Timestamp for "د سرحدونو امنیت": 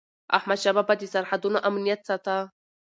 0.99-1.99